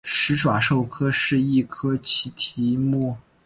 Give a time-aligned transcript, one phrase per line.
[0.03, 3.15] 始爪兽科是一科奇蹄目。